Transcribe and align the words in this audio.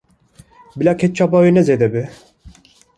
Bila 0.77 0.93
ketçapa 0.99 1.37
wê 1.43 1.51
ne 1.55 1.61
zêde 1.67 1.87
be. 1.93 2.03